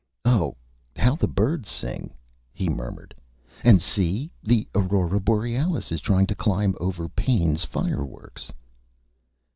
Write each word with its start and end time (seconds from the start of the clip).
"Oh, 0.25 0.55
how 0.95 1.15
the 1.15 1.27
Birds 1.27 1.69
sing!" 1.69 2.11
he 2.51 2.69
murmured. 2.69 3.13
"And 3.63 3.79
see! 3.79 4.31
The 4.41 4.67
Aurora 4.73 5.19
Borealis 5.19 5.91
is 5.91 6.01
trying 6.01 6.25
to 6.25 6.33
climb 6.35 6.73
over 6.79 7.07
Pain's 7.07 7.65
Fire 7.65 8.03
Works." 8.03 8.51